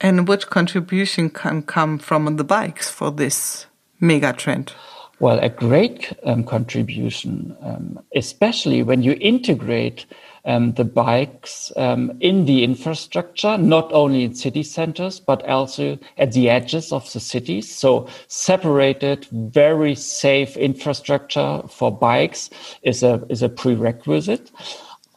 [0.00, 3.66] And what contribution can come from the bikes for this
[4.00, 4.72] mega trend?
[5.20, 10.06] Well, a great um, contribution, um, especially when you integrate
[10.44, 16.32] um, the bikes um, in the infrastructure, not only in city centers, but also at
[16.32, 17.74] the edges of the cities.
[17.74, 22.50] So separated, very safe infrastructure for bikes
[22.82, 24.50] is a, is a prerequisite.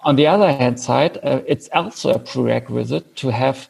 [0.03, 3.69] On the other hand side, uh, it's also a prerequisite to have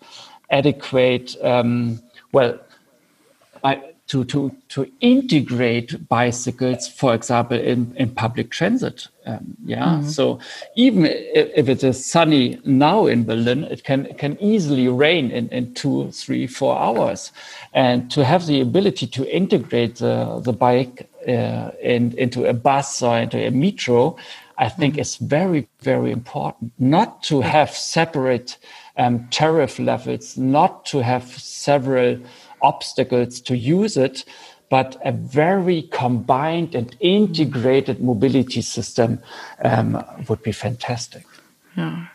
[0.50, 2.60] adequate, um, well,
[4.08, 9.08] to, to, to integrate bicycles, for example, in, in public transit.
[9.26, 9.86] Um, yeah.
[9.86, 10.08] Mm-hmm.
[10.10, 10.40] So
[10.76, 15.32] even if, if, it is sunny now in Berlin, it can, it can easily rain
[15.32, 17.32] in, in two, three, four hours.
[17.74, 23.02] And to have the ability to integrate the, the bike uh, in, into a bus
[23.02, 24.18] or into a metro,
[24.58, 25.02] I think mm-hmm.
[25.02, 26.74] is very, very important.
[26.78, 28.58] Not to have separate
[28.98, 32.20] um, tariff levels, not to have several
[32.64, 34.26] obstacles to use it,
[34.70, 39.20] but a very combined and integrated mobility system
[39.64, 41.26] um, would be fantastic.
[41.76, 42.08] Yeah.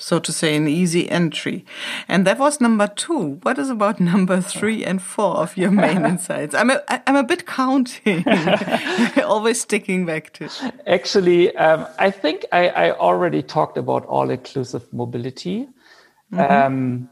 [0.00, 1.64] So to say, an easy entry.
[2.08, 3.38] And that was number two.
[3.42, 6.54] What is about number three and four of your main insights?
[6.54, 8.24] I'm a, I'm a bit counting,
[9.22, 10.48] always sticking back to.
[10.86, 15.68] Actually, um, I think I, I, already talked about all inclusive mobility.
[16.32, 16.66] Mm -hmm.
[16.66, 17.08] um,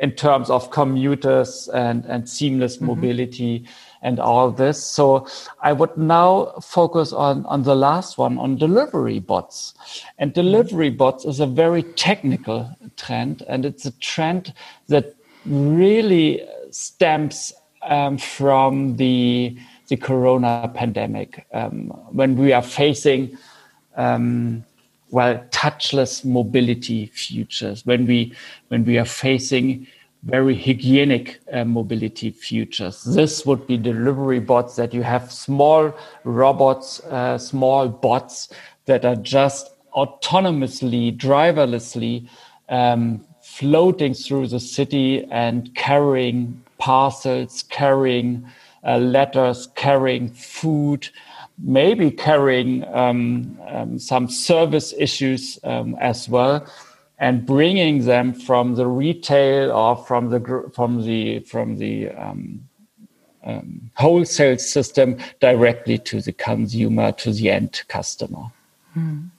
[0.00, 2.86] in terms of commuters and, and seamless mm-hmm.
[2.86, 3.66] mobility
[4.02, 4.82] and all this.
[4.84, 5.26] So
[5.62, 9.74] I would now focus on, on the last one, on delivery bots.
[10.18, 10.40] And mm-hmm.
[10.40, 14.52] delivery bots is a very technical trend, and it's a trend
[14.88, 15.14] that
[15.46, 17.52] really stems
[17.82, 19.56] um, from the
[19.88, 23.36] the corona pandemic um, when we are facing
[23.96, 24.64] um,
[25.14, 28.34] well touchless mobility futures when we
[28.68, 29.86] when we are facing
[30.24, 33.04] very hygienic uh, mobility futures.
[33.04, 38.48] This would be delivery bots that you have small robots uh, small bots
[38.86, 42.28] that are just autonomously driverlessly
[42.68, 48.44] um, floating through the city and carrying parcels carrying
[48.84, 51.08] uh, letters carrying food
[51.58, 56.66] maybe carrying um, um, some service issues um, as well
[57.18, 62.68] and bringing them from the retail or from the from the from the um,
[63.44, 68.46] um, wholesale system directly to the consumer to the end customer.
[68.96, 69.30] Mm.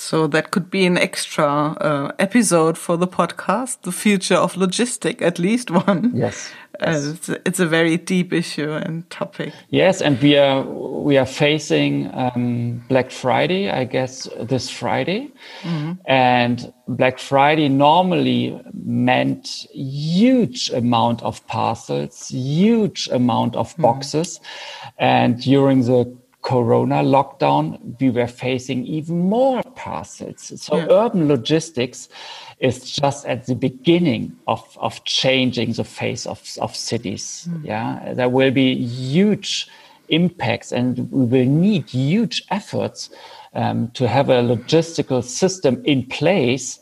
[0.00, 5.20] So that could be an extra uh, episode for the podcast, the future of logistic,
[5.20, 6.12] at least one.
[6.14, 6.50] Yes.
[6.80, 9.52] Uh, it's, a, it's, a, very deep issue and topic.
[9.68, 15.30] Yes, and we are we are facing um, Black Friday, I guess, this Friday,
[15.62, 15.96] mm -hmm.
[16.06, 23.82] and Black Friday normally meant huge amount of parcels, huge amount of mm-hmm.
[23.82, 25.24] boxes, mm -hmm.
[25.24, 30.52] and during the corona lockdown, we were facing even more parcels.
[30.60, 30.86] So yeah.
[30.90, 32.08] urban logistics
[32.60, 37.48] is just at the beginning of, of changing the face of, of cities.
[37.50, 37.64] Mm.
[37.64, 39.68] Yeah, there will be huge
[40.08, 43.10] impacts and we will need huge efforts
[43.54, 46.80] um, to have a logistical system in place.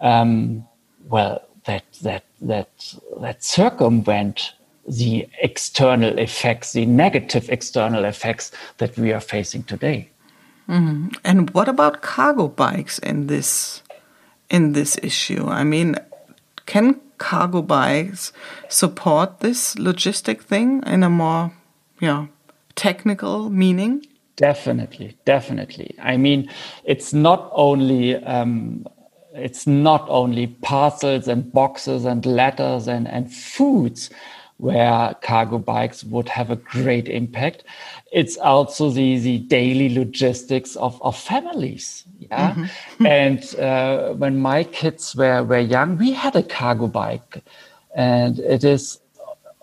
[0.00, 0.66] Um,
[1.08, 4.52] well, that, that, that, that circumvent
[4.88, 10.08] the external effects, the negative external effects that we are facing today.
[10.68, 11.08] Mm-hmm.
[11.24, 13.82] And what about cargo bikes in this
[14.50, 15.46] in this issue?
[15.46, 15.96] I mean,
[16.66, 18.32] can cargo bikes
[18.68, 21.52] support this logistic thing in a more,
[22.00, 22.26] yeah,
[22.74, 24.06] technical meaning?
[24.36, 25.94] Definitely, definitely.
[26.02, 26.50] I mean,
[26.84, 28.86] it's not only um,
[29.34, 34.10] it's not only parcels and boxes and letters and, and foods
[34.58, 37.64] where cargo bikes would have a great impact.
[38.12, 42.04] It's also the, the daily logistics of, of families.
[42.18, 42.54] Yeah.
[42.54, 43.06] Mm-hmm.
[43.06, 47.42] and uh, when my kids were, were young, we had a cargo bike.
[47.94, 48.98] And it is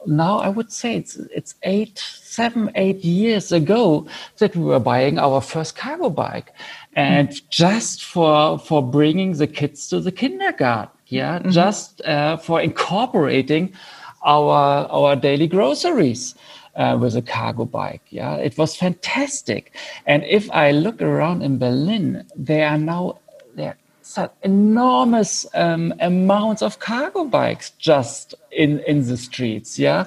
[0.05, 5.17] now, I would say it's, it's eight, seven, eight years ago that we were buying
[5.17, 6.53] our first cargo bike.
[6.95, 7.45] And mm-hmm.
[7.49, 10.91] just for, for bringing the kids to the kindergarten.
[11.07, 11.39] Yeah.
[11.39, 11.49] Mm-hmm.
[11.49, 13.73] Just uh, for incorporating
[14.23, 16.35] our our daily groceries
[16.75, 18.01] uh, with a cargo bike.
[18.09, 19.73] Yeah, it was fantastic.
[20.05, 23.19] And if I look around in Berlin, there are now
[23.55, 29.79] there such enormous um, amounts of cargo bikes just in in the streets.
[29.79, 30.05] Yeah,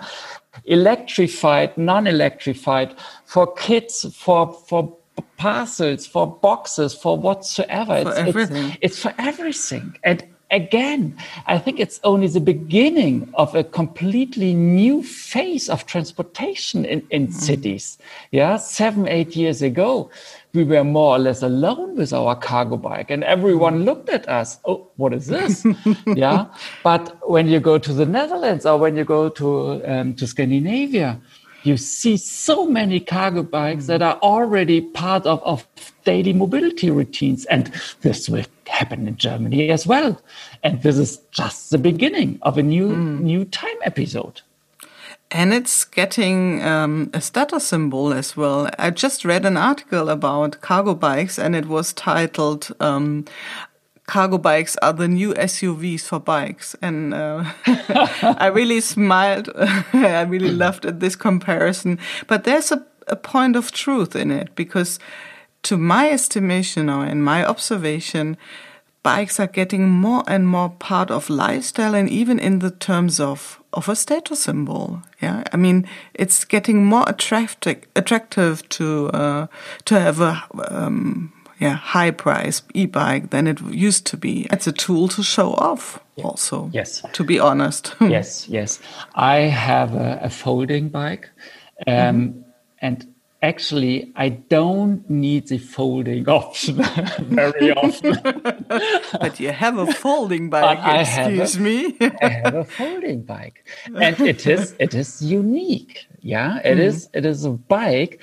[0.64, 2.94] electrified, non-electrified,
[3.24, 4.96] for kids, for for
[5.36, 8.02] parcels, for boxes, for whatsoever.
[8.02, 8.66] For it's, everything.
[8.66, 9.96] It's, it's for everything.
[10.02, 11.16] And again,
[11.46, 17.28] I think it's only the beginning of a completely new phase of transportation in, in
[17.28, 17.32] mm.
[17.32, 17.98] cities.
[18.30, 20.10] Yeah, seven, eight years ago,
[20.54, 23.84] we were more or less alone with our cargo bike, and everyone mm.
[23.84, 24.58] looked at us.
[24.64, 25.66] Oh, what is this?
[26.06, 26.46] yeah,
[26.82, 31.20] but when you go to the Netherlands or when you go to um, to Scandinavia,
[31.66, 35.66] you see so many cargo bikes that are already part of, of
[36.04, 37.44] daily mobility routines.
[37.46, 40.20] And this will happen in Germany as well.
[40.62, 43.20] And this is just the beginning of a new mm.
[43.20, 44.42] new time episode.
[45.30, 48.70] And it's getting um, a status symbol as well.
[48.78, 53.24] I just read an article about cargo bikes and it was titled, um,
[54.06, 56.76] cargo bikes are the new SUVs for bikes.
[56.80, 57.44] And uh,
[58.22, 59.50] I really smiled.
[59.56, 61.98] I really loved this comparison.
[62.26, 64.98] But there's a, a point of truth in it because,
[65.64, 68.36] to my estimation or in my observation,
[69.02, 73.62] bikes are getting more and more part of lifestyle and even in the terms of
[73.72, 79.46] of a status symbol yeah i mean it's getting more attractive attractive to uh,
[79.84, 84.46] to have a um, yeah high price e-bike than it used to be.
[84.50, 87.02] It's a tool to show off also yes.
[87.12, 87.94] to be honest.
[88.00, 88.80] Yes yes.
[89.14, 91.30] I have a, a folding bike
[91.86, 92.44] um, mm -hmm.
[92.80, 96.76] and actually I don't need the folding option
[97.28, 98.18] very often.
[99.20, 101.96] but you have a folding bike, excuse a, me.
[102.22, 103.66] I have a folding bike.
[103.94, 106.06] And it is it is unique.
[106.20, 106.58] Yeah.
[106.64, 106.80] It mm.
[106.80, 108.20] is it is a bike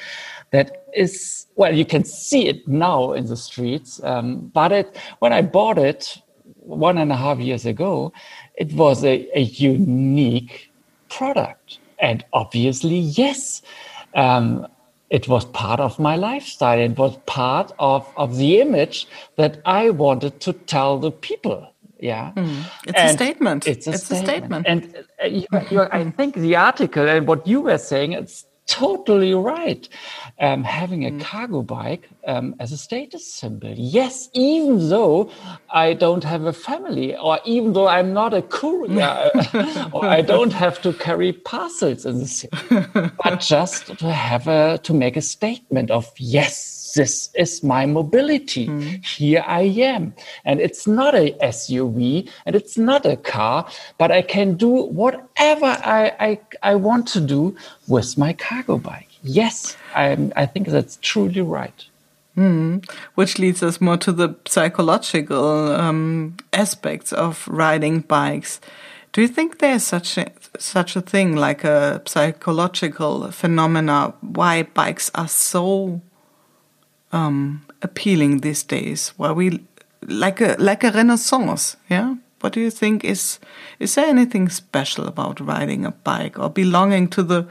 [0.51, 4.01] that is well, you can see it now in the streets.
[4.03, 6.17] Um, but it when I bought it
[6.55, 8.13] one and a half years ago,
[8.55, 10.71] it was a, a unique
[11.09, 11.79] product.
[11.99, 13.61] And obviously, yes.
[14.15, 14.67] Um,
[15.13, 16.79] it was part of my lifestyle.
[16.79, 21.69] It was part of, of the image that I wanted to tell the people.
[21.99, 22.31] Yeah.
[22.35, 22.65] Mm.
[22.87, 23.67] It's and a statement.
[23.67, 24.27] It's a, it's statement.
[24.27, 24.67] a statement.
[24.67, 29.33] And uh, you, you, I think the article and what you were saying, it's totally
[29.33, 29.87] right.
[30.39, 31.21] Um, having a mm.
[31.21, 33.73] cargo bike um, as a status symbol.
[33.75, 35.29] Yes, even though
[35.69, 39.31] I don't have a family, or even though I'm not a courier,
[39.93, 42.57] or I don't have to carry parcels in the city,
[43.23, 48.67] but just to have a to make a statement of yes this is my mobility.
[48.67, 49.05] Mm.
[49.05, 50.13] Here I am.
[50.45, 53.67] And it's not a SUV and it's not a car,
[53.97, 57.55] but I can do whatever I, I, I want to do
[57.87, 59.09] with my cargo bike.
[59.23, 61.85] Yes, I, I think that's truly right.
[62.37, 62.89] Mm.
[63.15, 68.59] Which leads us more to the psychological um, aspects of riding bikes.
[69.11, 75.11] Do you think there's such a, such a thing like a psychological phenomena why bikes
[75.13, 76.01] are so
[77.13, 79.13] um, appealing these days?
[79.17, 79.59] Why we
[80.07, 81.77] like a like a renaissance?
[81.89, 82.15] Yeah.
[82.41, 83.39] What do you think is
[83.79, 87.45] is there anything special about riding a bike or belonging to the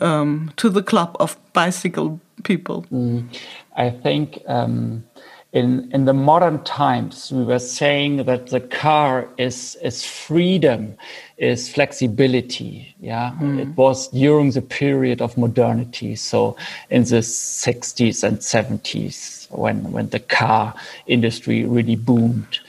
[0.00, 2.86] um, to the club of bicycle people?
[2.90, 3.28] Mm,
[3.76, 5.04] I think um,
[5.52, 10.96] in in the modern times we were saying that the car is is freedom
[11.36, 13.32] is flexibility yeah?
[13.40, 13.60] Mm.
[13.60, 16.56] it was during the period of modernity so
[16.88, 20.74] in the 60s and 70s when when the car
[21.06, 22.60] industry really boomed.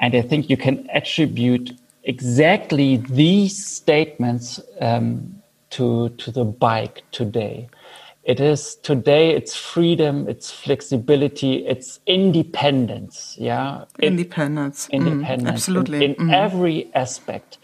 [0.00, 1.72] And i think you can attribute
[2.04, 7.68] exactly these statements um, to to the bike today
[8.24, 16.04] it is today it's freedom it's flexibility it's independence yeah independence it, independence mm, absolutely
[16.04, 16.32] in, in mm.
[16.32, 17.58] every aspect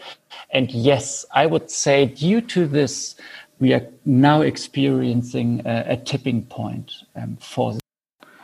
[0.50, 3.16] and yes i would say due to this
[3.60, 7.74] we are now experiencing a, a tipping point um, for.
[7.74, 7.80] This.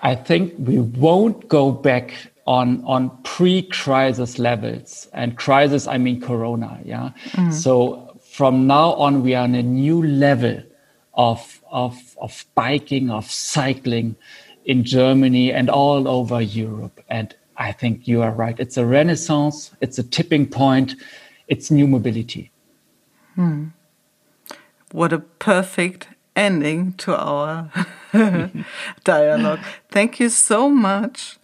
[0.02, 6.80] I think we won't go back on on pre-crisis levels, and crisis I mean Corona.
[6.84, 7.52] Yeah, mm.
[7.52, 10.62] so from now on we are on a new level
[11.14, 14.16] of of of biking, of cycling
[14.64, 18.58] in Germany and all over Europe, and I think you are right.
[18.58, 19.72] It's a renaissance.
[19.80, 20.94] It's a tipping point.
[21.48, 22.50] It's new mobility.
[23.34, 23.68] Hmm.
[24.92, 27.70] What a perfect ending to our
[29.04, 29.60] dialogue.
[29.90, 31.38] Thank you so much,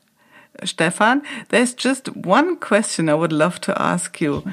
[0.64, 1.22] Stefan.
[1.48, 4.44] There's just one question I would love to ask you.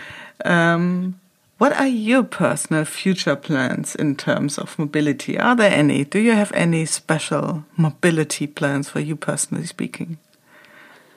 [0.45, 1.18] Um,
[1.59, 5.37] what are your personal future plans in terms of mobility?
[5.37, 6.05] Are there any?
[6.05, 10.17] Do you have any special mobility plans for you personally speaking?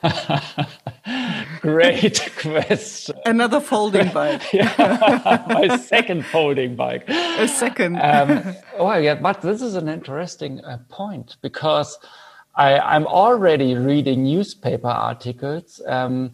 [1.61, 3.15] Great question.
[3.25, 4.53] Another folding bike.
[4.53, 7.09] yeah, my second folding bike.
[7.09, 8.01] A second.
[8.01, 12.01] um, well, yeah, but this is an interesting uh, point because
[12.57, 15.81] I, am already reading newspaper articles.
[15.87, 16.33] Um,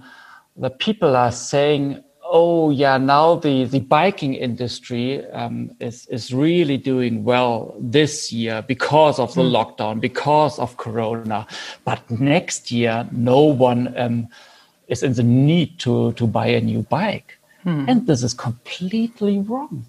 [0.56, 6.76] the people are saying oh yeah, now the, the biking industry um, is, is really
[6.76, 9.50] doing well this year because of the mm.
[9.50, 11.46] lockdown, because of Corona.
[11.84, 14.28] But next year, no one um,
[14.88, 17.38] is in the need to, to buy a new bike.
[17.64, 17.88] Mm.
[17.88, 19.86] And this is completely wrong.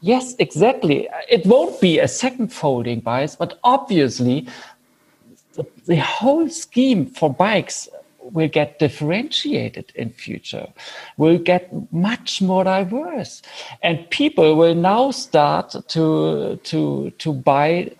[0.00, 1.08] Yes, exactly.
[1.28, 4.48] It won't be a second folding bike, but obviously
[5.54, 7.88] the, the whole scheme for bikes
[8.22, 10.68] will get differentiated in future.
[11.16, 13.42] Will get much more diverse.
[13.82, 17.90] And people will now start to to to buy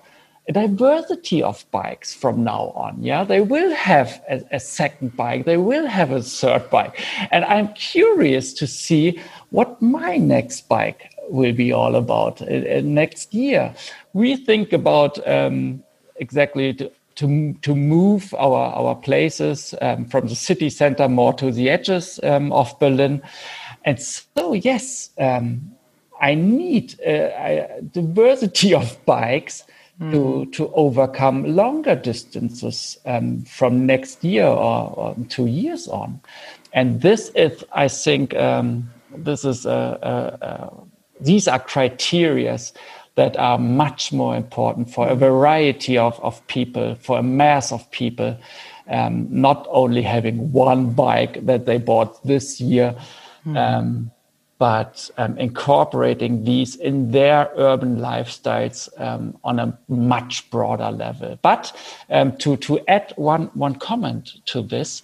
[0.49, 3.03] a diversity of bikes from now on.
[3.03, 5.45] Yeah they will have a, a, second bike.
[5.45, 7.01] They will have a third bike.
[7.31, 9.20] And i'm curious to see
[9.51, 13.75] what my next bike will be all about uh, uh, next year.
[14.12, 15.83] We think about um,
[16.16, 21.71] exactly to, to move our, our places um, from the city center more to the
[21.71, 23.23] edges um, of Berlin.
[23.85, 25.73] And so, yes, um,
[26.21, 29.65] I need a, a, diversity of bikes
[30.01, 30.13] mm.
[30.13, 36.21] to, to overcome longer distances um, from next year or, or, two years on.
[36.73, 40.71] And this is, I think, um, this is a, a,
[41.21, 42.73] these are criterias
[43.15, 47.91] that are much more important for a variety of, of people, for a mass of
[47.91, 48.37] people,
[48.89, 52.95] um, not only having one bike that they bought this year,
[53.47, 53.57] mm.
[53.57, 54.11] um,
[54.59, 61.39] but um, incorporating these in their urban lifestyles um, on a much broader level.
[61.43, 61.77] But
[62.11, 65.03] um, to, to add one, one comment to this,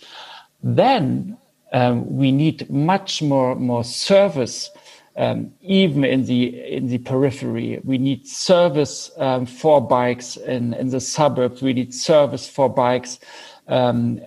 [0.63, 1.37] then
[1.73, 4.71] um, we need much more, more service
[5.19, 7.81] um, even in the in the periphery.
[7.85, 11.61] We need service um, for bikes in, in the suburbs.
[11.61, 13.19] We need service for bikes
[13.67, 14.21] um,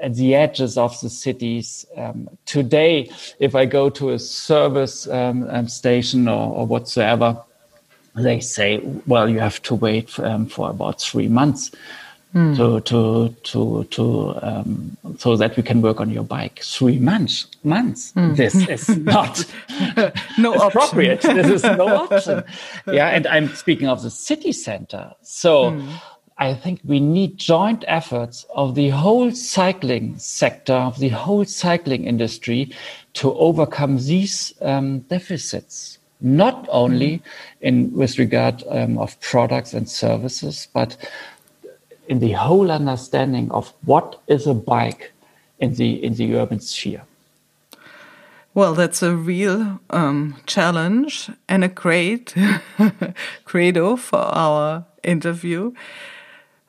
[0.00, 1.84] at the edges of the cities.
[1.96, 7.42] Um, today, if I go to a service um, um, station or, or, whatsoever,
[8.14, 11.70] they say, well, you have to wait for, for about three months
[12.34, 12.56] mm.
[12.56, 16.60] to to to to um, so that we can work on your bike.
[16.62, 18.12] Three months, months.
[18.12, 18.36] Mm.
[18.36, 19.44] This is not
[20.38, 21.22] no appropriate.
[21.22, 22.44] this is no option.
[22.86, 25.12] Yeah, and I'm speaking of the city center.
[25.22, 25.72] So.
[25.72, 25.88] Mm.
[26.40, 32.04] I think we need joint efforts of the whole cycling sector, of the whole cycling
[32.04, 32.70] industry
[33.14, 37.22] to overcome these um, deficits, not only mm.
[37.60, 40.96] in with regard um, of products and services, but
[42.08, 45.12] in the whole understanding of what is a bike
[45.60, 47.02] in the in the urban sphere.
[48.54, 52.34] Well, that's a real um, challenge and a great
[53.44, 55.72] credo for our interview.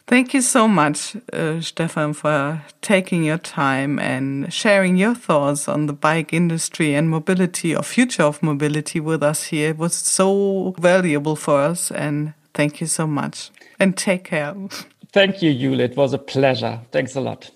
[0.05, 5.85] Thank you so much, uh, Stefan, for taking your time and sharing your thoughts on
[5.85, 9.69] the bike industry and mobility or future of mobility with us here.
[9.69, 13.51] It was so valuable for us, and thank you so much.
[13.79, 14.55] And take care.
[15.11, 15.79] Thank you, Yule.
[15.79, 16.79] It was a pleasure.
[16.91, 17.49] Thanks a lot.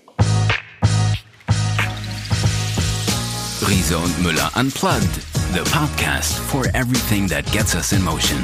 [3.62, 5.14] Riese und Müller Unplugged,
[5.54, 8.40] the podcast for everything that gets us in motion.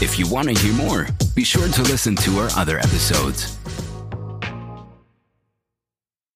[0.00, 3.58] If you want to hear more, be sure to listen to our other episodes.